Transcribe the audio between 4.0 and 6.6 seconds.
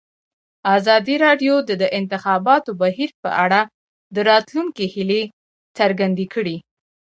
د راتلونکي هیلې څرګندې کړې.